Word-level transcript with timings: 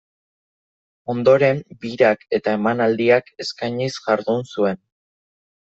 Ondoren 1.15 1.61
birak 1.85 2.25
eta 2.39 2.57
emanaldiak 2.61 3.33
eskainiz 3.47 3.95
jardun 4.09 4.45
zuen. 4.57 4.85